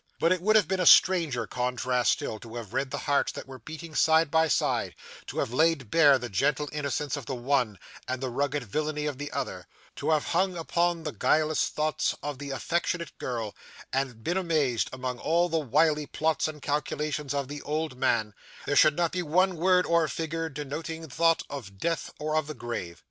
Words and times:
But, 0.19 0.31
it 0.31 0.41
would 0.41 0.55
have 0.55 0.67
been 0.67 0.79
a 0.79 0.85
stranger 0.87 1.45
contrast 1.45 2.13
still, 2.13 2.39
to 2.39 2.55
have 2.55 2.73
read 2.73 2.89
the 2.89 2.97
hearts 3.05 3.31
that 3.33 3.45
were 3.45 3.59
beating 3.59 3.93
side 3.93 4.31
by 4.31 4.47
side; 4.47 4.95
to 5.27 5.37
have 5.37 5.53
laid 5.53 5.91
bare 5.91 6.17
the 6.17 6.27
gentle 6.27 6.67
innocence 6.73 7.15
of 7.17 7.27
the 7.27 7.35
one, 7.35 7.77
and 8.07 8.19
the 8.19 8.31
rugged 8.31 8.63
villainy 8.63 9.05
of 9.05 9.19
the 9.19 9.31
other; 9.31 9.67
to 9.97 10.09
have 10.09 10.23
hung 10.33 10.57
upon 10.57 11.03
the 11.03 11.11
guileless 11.11 11.67
thoughts 11.69 12.15
of 12.23 12.39
the 12.39 12.49
affectionate 12.49 13.15
girl, 13.19 13.53
and 13.93 14.23
been 14.23 14.37
amazed 14.37 14.87
that, 14.89 14.95
among 14.95 15.19
all 15.19 15.49
the 15.49 15.59
wily 15.59 16.07
plots 16.07 16.47
and 16.47 16.63
calculations 16.63 17.31
of 17.35 17.47
the 17.47 17.61
old 17.61 17.95
man, 17.95 18.33
there 18.65 18.75
should 18.75 18.95
not 18.95 19.11
be 19.11 19.21
one 19.21 19.55
word 19.55 19.85
or 19.85 20.07
figure 20.07 20.49
denoting 20.49 21.07
thought 21.07 21.43
of 21.47 21.77
death 21.77 22.09
or 22.19 22.35
of 22.35 22.47
the 22.47 22.55
grave. 22.55 22.99